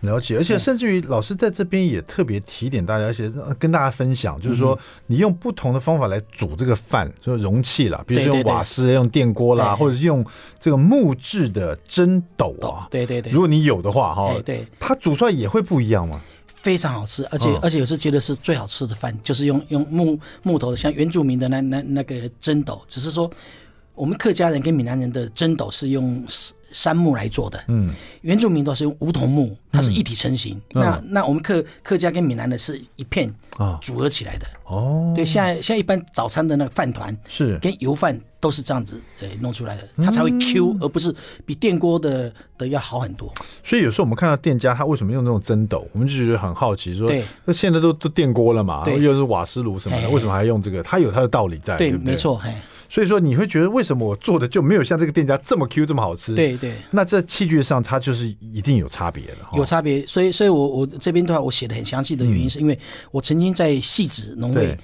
[0.00, 10.24] 了解，而且甚至于老师在这边也特别提点大家，而且跟大家分享，就是说你用不同的方法来煮这个饭，就容器啦，比如说用瓦斯、用电锅啦，或者是用
[10.60, 12.86] 这个木质的蒸斗啊。
[12.90, 16.20] 对对对，如果你有的话哈，对，它煮出来也会不一样吗？
[16.54, 23.28] 非常好吃，而且而且有时觉得是最好吃的饭，就是用用木木头，像原住民的那那那个蒸斗，只是说。
[23.96, 26.22] 我们客家人跟闽南人的蒸斗是用
[26.70, 27.88] 杉木来做的，嗯，
[28.20, 30.60] 原住民都是用梧桐木，它是一体成型。
[30.74, 33.78] 嗯、那那我们客客家跟闽南的是一片啊。
[33.80, 34.46] 组合起来的。
[34.64, 37.58] 哦，对，现在现在一般早餐的那个饭团是。
[37.60, 41.14] 跟油饭都是这样子呃弄出来的，它才会 Q，、嗯、而不是
[41.46, 43.32] 比电锅的的要好很多。
[43.64, 47.10] 所以有时候我们看到店家他为什么用那种蒸斗，我们就觉得很好奇，说，
[47.44, 50.82] 那现在都都电锅了嘛，又是瓦斯炉什么的，为什么还用这个？
[50.82, 52.40] 它有它的道理在，对，对，对，没错，
[52.88, 56.34] 所以说你会觉得为什么我做的就没有像这个店家这么 Q 这么好吃？
[56.34, 60.06] 对对，那在器具上它就是一定有差别的，有差别。
[60.06, 62.78] 所以，所以我我这边的话，我写的很详细的原因，是因为
[63.10, 64.76] 我曾经在戏子农会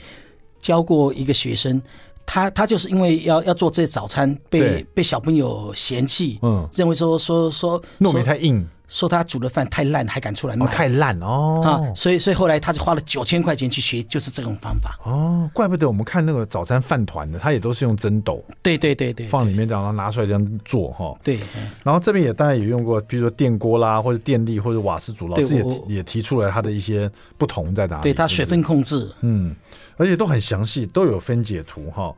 [0.60, 1.80] 教过一个学生，
[2.26, 8.66] 他他就是因为要要做这早餐，被被小朋友嫌弃，嗯，认为说说说糯米太硬。
[8.92, 10.66] 说他煮的饭太烂，还敢出来卖？
[10.66, 11.62] 哦、太烂哦！
[11.64, 14.98] 啊，所以所以后来他就花了九千块钱去学，就是这种方法。
[15.04, 18.44] 哦，怪不得我们看那个早餐饭团的，他也都是用蒸斗。
[18.60, 21.18] 对对对对，放里面然后拿出来这样做哈。
[21.24, 21.40] 对。
[21.82, 25.26] 然后这边也当然也用过，比如说电锅啦，或者电力，或者瓦斯煮。
[25.26, 28.02] 老师也也提出来他的一些不同在哪里。
[28.02, 29.56] 对，他水分控制，嗯，
[29.96, 32.14] 而且都很详细，都有分解图哈。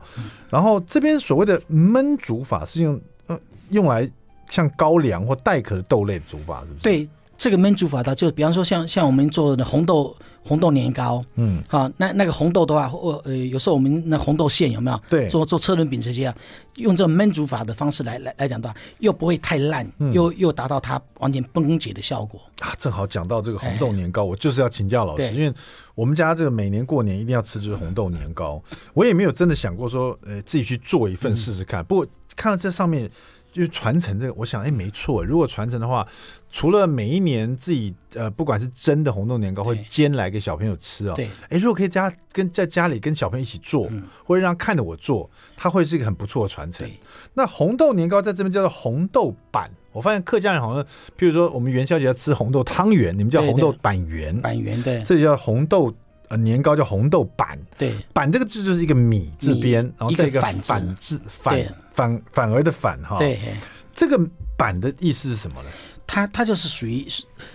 [0.49, 4.09] 然后这边所谓的焖煮法是用呃用来
[4.49, 6.79] 像高粱或带壳的豆类的煮法，是不是？
[6.83, 7.07] 对。
[7.37, 14.99] 这个焖煮法的，就比方说像像我们做的红豆红豆年糕，嗯，好，那那个红豆的话，或呃，有时候我们那红豆馅有没有？
[15.09, 16.35] 对，做做车轮饼这些啊，
[16.75, 22.73] 用这种焖煮法的方式来来来讲的话，又不会太烂，嗯、又又达到它完全崩解的效果啊。
[22.79, 25.53] 正好讲到这个红豆年糕，我就是要请教老师，因为
[25.93, 31.81] 我们家这个每年过年一定要吃就是红豆年糕，我也没有真的想过说，呃，自己去做一份试试看。
[31.81, 33.11] 嗯、不过看到这上面。
[33.55, 35.23] 就是传承这个，我想，哎，没错。
[35.23, 36.05] 如果传承的话，
[36.51, 46.85] 除了每一年自己呃，不管是蒸的红豆年糕，会煎来给小朋友吃哦，对，哎，如果可以家跟在家里跟小朋友一起做，嗯、或者让看着我做，它会是一个很不错的传承。
[47.33, 50.83] 那红豆年糕在这边叫做红豆板，我发现客家人好像，
[51.17, 55.95] 譬如说我们元宵节要吃红豆汤圆，你们叫红豆板圆，板圆对，这叫红豆
[56.29, 61.57] 呃年糕叫红豆板，对，板这个字就是一个米字边，然后再一个反字反。
[61.95, 63.39] 反反而的反哈，对，
[63.93, 64.19] 这个
[64.57, 65.69] 板的意思是什么呢？
[66.05, 67.07] 它它就是属于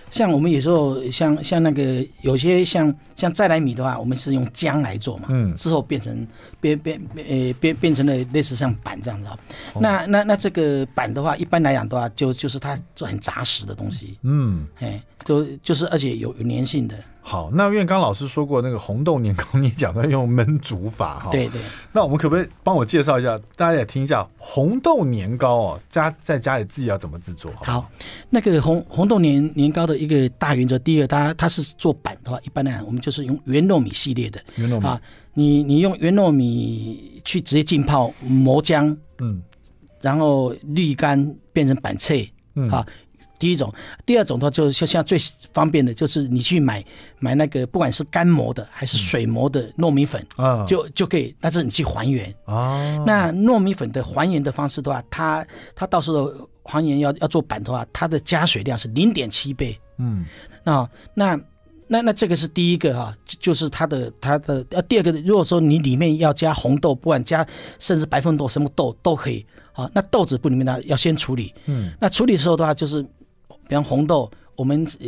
[0.09, 6.27] 像我们有时候像像那个有些像像再来米的话，我们是用浆来做嘛，嗯，之后变成
[6.59, 9.27] 变变呃变变成了类似像板这样子。
[9.27, 16.95] 哦、那那那这个板的话，一般来讲的话，就就是它做很扎实的东西，嗯，哎，就就是而且有有粘性的。
[17.23, 21.29] 好，那因为刚刚老师说过那个红豆年糕，你讲到用焖煮法哈。
[21.31, 21.61] 对对。
[21.93, 27.91] 那我们可不可以帮我介绍一下，大家也听一下红豆年糕哦，家在家里自己要怎么制作好好？
[28.29, 34.41] 那个红红豆年年糕的一个大原则，第一个，它它是做板的话，一般来讲，我们就是用圆糯米系列的。
[34.55, 34.99] 圆糯米啊，
[35.35, 39.41] 你你用圆糯米去直接浸泡磨浆，嗯，
[40.01, 42.85] 然后滤干变成板脆，嗯啊。
[43.41, 43.73] 第一种，
[44.05, 45.17] 第二种的话，就像现在最
[45.51, 46.85] 方便的，就是你去买
[47.17, 52.31] 买那个，不管是干磨的还是水磨的糯米粉，啊，就就可以，但是你去还原。
[52.45, 53.03] 啊。
[53.03, 55.43] 那糯米粉的还原的方式的话，它
[55.75, 56.31] 它到时候
[56.63, 60.23] 还原要要做板的话，它的加水量是零点七倍，嗯，
[60.63, 61.39] 那那
[61.87, 67.43] 那那这个是第一个哈，就就是它的它的呃第二个，如果说你里面要加红豆，不管加
[67.79, 73.03] 甚至白凤豆什么豆都可以，啊，那豆子不里面呢要先处理，嗯，那处理的时候的话就是。
[73.71, 75.07] 比方红豆，我们呃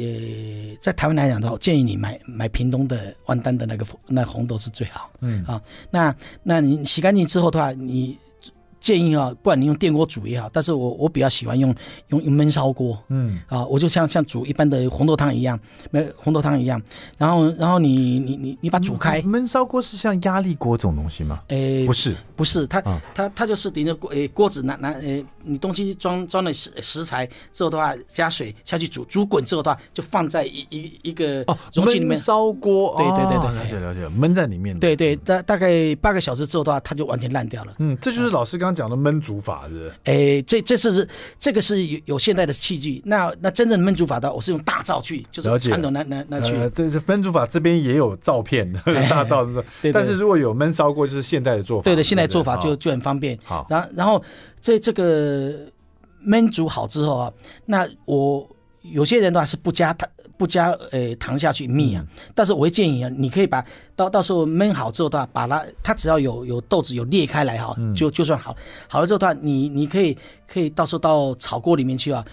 [0.81, 5.09] 在台湾来讲的话，建议你买买屏东的万丹的那个那红豆是最好。
[5.19, 8.17] 嗯啊，那那你洗干净之后的话，你。
[8.83, 11.73] 建议啊，不管你用电锅煮也好，但是我我比较喜欢用
[12.09, 15.57] 用用焖烧锅，嗯啊，我就像像煮一般的红豆汤一样，
[15.89, 16.79] 没红豆汤一样，
[17.17, 19.21] 然后然后你你你你把它煮开。
[19.21, 21.39] 焖烧锅是像压力锅这种东西吗？
[21.47, 31.41] 诶、欸，不是，不是，它、啊、它它就是顶着锅诶锅子拿拿诶，你东西装装了食食材之后的话，加水下去煮，煮滚之后的话，就放在一一一个
[31.73, 32.19] 容器里面。
[32.19, 34.77] 焖烧锅，对对对对，了解了解，焖在里面。
[34.77, 37.73] 对对，大大概八个小时之后的话，它就完全烂掉了。
[37.79, 38.72] 嗯，这就是老师刚。
[38.73, 41.07] 讲的焖煮法是，哎、欸，这这是
[41.39, 46.53] 这个是有有现代的器具，那那真正的焖煮法的，我是用大灶去，就是传统那那那去。
[46.69, 48.71] 对，这焖煮法这边也有照片，
[49.09, 49.91] 大灶是，对。
[49.91, 51.83] 但是如果有焖烧过，就是现代的做法。
[51.83, 53.37] 对的，现代做法就就很方便。
[53.43, 54.23] 好，然后然后
[54.61, 55.51] 这这个
[56.25, 57.33] 焖煮好之后啊，
[57.65, 58.47] 那我
[58.81, 60.07] 有些人的话是不加它。
[60.37, 63.63] 不加呃糖下去蜜啊，但是我会建议啊，你可以把
[63.95, 68.55] 到到时候焖好之后的话，把它它只要有有豆子有裂开来哈，就就算好。
[68.87, 70.17] 好了之后的话，你你可以
[70.47, 72.25] 可以到时候到炒锅里面去啊，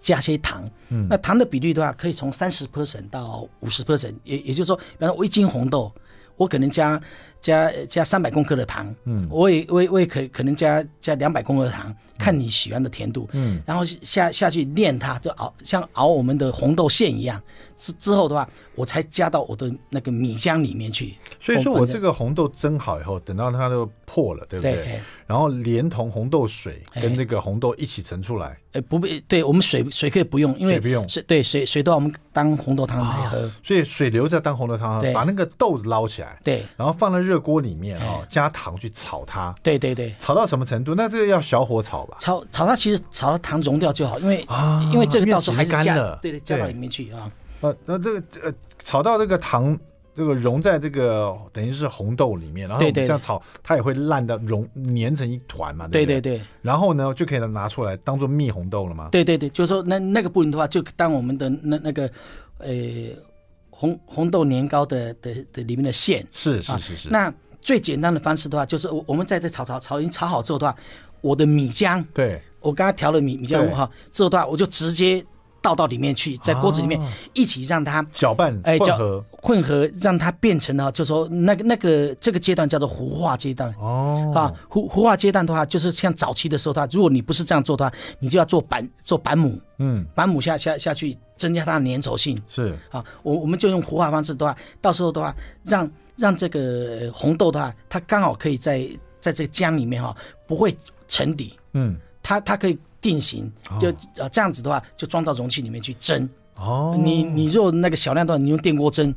[0.00, 0.68] 加些糖。
[1.08, 5.92] 那糖的比例的话，可以从三十 percent 到五十 percent，也也就是说，比方说我一斤红豆，
[6.36, 7.00] 我可能加。
[7.42, 17.42] 加加三百公克的糖，嗯，我也我也我也可可能加加两百公克的糖，看你喜欢的甜度，嗯，然后下下去炼它，就熬像熬我们的红豆馅一样。
[17.76, 21.16] 之之后的话，我才加到我的那个米浆里面去。
[21.40, 24.74] 所以说我这个红豆蒸好以后，等到它都破了，对不对？
[24.74, 25.00] 对。
[25.26, 28.56] 然后连同红豆水跟这个红豆一起盛出来。
[28.72, 31.08] 哎，不必，对我们水水可以不用，因为水不用。
[31.08, 39.52] 水对水水都要我们当红豆汤来喝，哦，所以水留着当红豆汤喝，把那个豆子捞起来，对，然后放在热锅里面哦，加糖去炒它。
[39.60, 40.14] 对对对。
[40.18, 40.94] 炒到什么程度？
[40.94, 42.11] 那这个要小火炒吧？
[42.18, 47.30] 炒炒它其实炒到糖溶掉就好，因为啊，因为这个到时候还是加的，对对，加到里面去啊。
[47.60, 49.78] 呃，那这个呃，炒到这个糖，
[50.16, 56.20] 这个融在这个等于是红豆里面，然后这样炒，对对对，它也会烂的融粘成一团嘛，对对？
[56.20, 56.46] 对对对。
[56.60, 59.08] 然后呢，就可以拿出来当做蜜红豆了吗？
[59.12, 62.10] 对对对，就是说那那个部分的话，就当我们的那那个
[62.58, 62.72] 呃
[63.70, 66.26] 红红豆年糕的的的里面的馅。
[66.32, 67.08] 是是是是。
[67.10, 70.76] 那最简单的方式的话，就是我我们在这炒炒炒已经炒好之后的话，
[71.22, 72.42] 我的米浆，对。
[72.60, 75.24] 我刚刚调了米米浆哈，之后的话我就直接。
[75.64, 77.00] 倒到里面去，在锅子里面
[77.34, 79.24] 一起让它搅拌，哎，混合。
[79.30, 83.72] 混合，让它变成了，就是说那个那个这个阶段叫做糊化阶段。
[83.78, 84.32] 哦。
[84.34, 92.36] 啊，糊糊化阶段的话，就是像早期的时候，它如果你不是这样做的话，你就要做板做板母，嗯，板母下下下去增加它的粘稠性。
[92.48, 92.76] 是。
[92.90, 95.32] 啊，我我们就用糊化方式的话，到时候的话，
[95.62, 98.84] 让让这个红豆的话，它刚好可以在
[99.20, 100.12] 在这个浆里面哈，
[100.48, 100.76] 不会
[101.12, 102.78] 沉底，嗯，它它可以。
[103.02, 106.22] 定型就呃这样子的话，就装到容器里面去蒸。
[106.54, 109.12] 哦，你你如果那个小量的话，你用电锅蒸，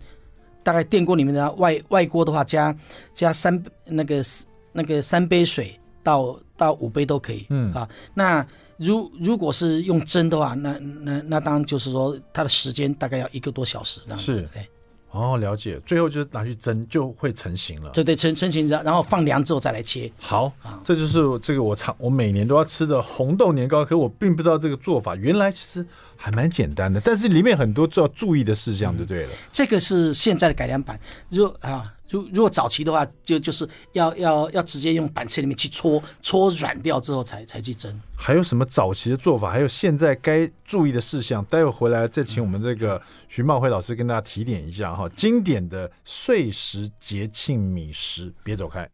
[0.64, 2.76] 大概电锅里面的外外锅的话，加
[3.14, 4.26] 加三那个
[4.72, 7.46] 那个三杯水到到五杯都可以。
[7.52, 8.44] 嗯啊，那
[8.78, 14.26] 如如果是用蒸的话，那那那当然就是说它的时间大概要一个多小时这样子。
[14.26, 14.68] 是，对。
[15.16, 15.80] 哦，了解。
[15.86, 17.90] 最后就是拿去蒸，就会成型了。
[17.92, 20.12] 对对，成成型，然然后放凉之后再来切。
[20.20, 23.86] 好，啊、这就是这个我常我每年都要吃的红豆年糕。
[23.86, 25.86] 可我并不知道这个做法，原来其实
[26.18, 29.30] 还蛮简单的，但是里面很多要注意的事项就对了。
[29.32, 31.00] 嗯、这个是现在的改良版，
[31.30, 31.94] 如啊。
[32.10, 38.00] 如如果早期的话，就就是要要要直接用板车里面去搓搓软掉之后才才去蒸。
[38.18, 39.52] 还有什么早期的做法？
[39.52, 41.44] 还有现在该注意的事项？
[41.46, 45.10] 待会回来再请我们这个徐茂辉老师跟大家提点一下哈。
[45.18, 48.90] 经典的碎石节庆米食，别走开。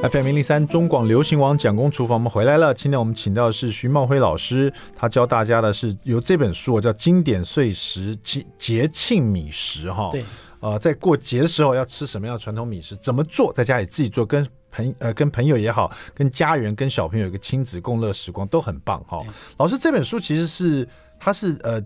[0.00, 2.72] FM 零零三中广流行网蒋公厨房，我们回来了。
[2.72, 10.08] 今天我们请到的是徐茂辉老师，他教大家的是由这本书叫《经典岁时节节庆米食》哈。
[10.12, 10.24] 对，
[10.60, 12.96] 呃，在过节的时候要吃什么样的传统米食？
[12.96, 13.52] 怎么做？
[13.52, 19.20] 在家里自己做，跟朋呃跟朋友也好，跟家人、跟小朋友一个亲子共乐时光都很棒哈。
[19.56, 21.82] 老师，这本书其实是它是呃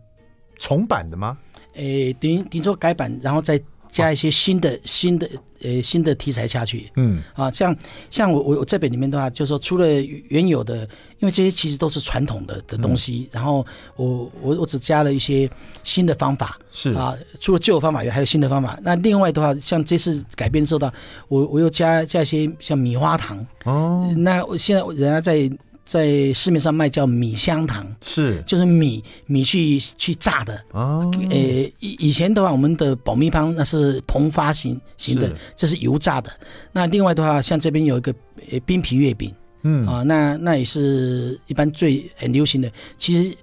[0.59, 1.39] 重版的吗？
[1.77, 3.59] 诶，等于等于说改版，然后再。
[3.93, 5.29] 加一些新的、新的
[5.63, 7.77] 呃新的题材下去，嗯啊，像
[8.11, 9.87] 像我我我这本里面的话，就是说除了
[10.29, 10.79] 原有的，
[11.21, 13.65] 因为这些其实都是传统的的东西，嗯、然后
[13.97, 15.49] 我我我只加了一些
[15.85, 18.77] 新的方法，是啊，除了旧方法以外，还有新的方法。
[18.83, 20.93] 那另外的话，像这次改编之后的，
[21.29, 25.49] 我我又加加一些像米花糖哦，那我现在人家在。
[25.85, 31.01] 在市面上卖叫米香糖，是就是米米去去炸的啊。
[31.31, 31.37] 呃，
[31.81, 36.31] 以以前的话，我们的保密方那是膨发型型的，这是油炸的。
[36.73, 38.15] 那另外的话，像这边有一个
[38.51, 42.71] 呃冰皮月饼，嗯啊，那那也是一般最很流行的。
[42.97, 43.37] 其实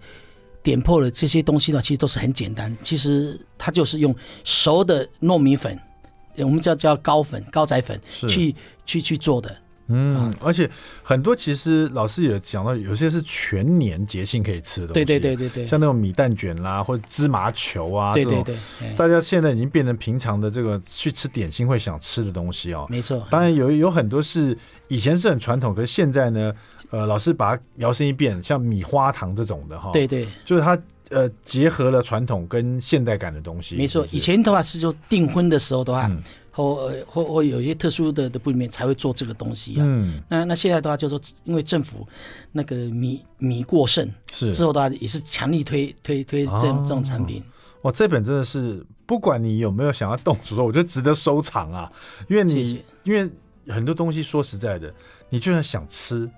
[0.63, 2.75] 点破了这些东西呢，其实都是很简单。
[2.81, 5.77] 其实它就是用熟的糯米粉，
[6.37, 9.55] 我们叫叫高粉、高仔粉去去去做的。
[9.89, 10.69] 嗯，而且
[11.01, 18.55] 很多其实老师也讲到，有些是全年节庆可以吃的东西，对对对对对，像那种米蛋卷啦，或者芝麻球啊，对对对，
[18.95, 22.85] 大家现在已经变成平常的这个去吃点心会想吃的东西哦。
[22.87, 24.55] 没错，当然有有很多是
[24.89, 26.53] 以前是很传统，可是现在呢，
[26.91, 30.77] 呃，老师把它摇身一变，像米花糖这种的哈，对对，就是它
[31.09, 33.75] 呃结合了传统跟现代感的东西。
[33.75, 36.11] 没错，以前的话是就订婚的时候的话。
[36.51, 39.81] 或或或有一些特殊的的部里面才会做这个东西啊。
[39.81, 42.07] 嗯，那那现在的话就是说，因为政府
[42.51, 47.43] 那个米米过剩，是之后的话也是强力推推推这这种产品。
[47.83, 51.91] 哇，这本真的是不管你有没有想要动手做，我觉得值得收藏啊。
[52.27, 53.29] 因为你因为
[53.73, 54.93] 很多东西说实在的，
[55.29, 56.29] 你就算想吃，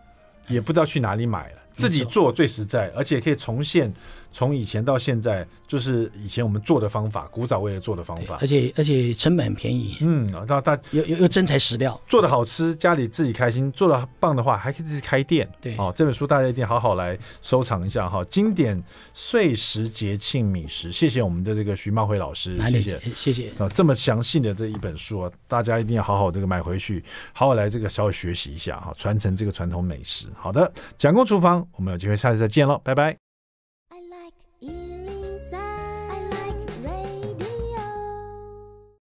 [0.47, 1.55] 也不知道去哪里买了。
[1.73, 3.91] 自己做最实在，而且可以重现
[4.31, 18.81] 从以前到现在，就是以前我们做的方法，古早味的做的方法，而且而且成本很便宜，嗯，到大又又又真材实料，做的好吃，家里自己开心，做的棒的话，还可以自己开店，对，哦，这本书大家一定好好来收藏一下哈，经典
[19.13, 22.99] 岁时节庆米食，谢谢我们的这个徐茂辉老师，谢谢。
[23.15, 23.49] 谢谢。
[23.57, 27.03] 啊，这么详细的这一本书啊，大家一定要好好这个买回去，
[27.33, 30.27] 好好来这个稍微学习一下哈，传承这个传统美食。
[30.35, 31.67] 好的，蒋公厨房。
[31.75, 33.30] 我们有机会下次再见喽，拜拜。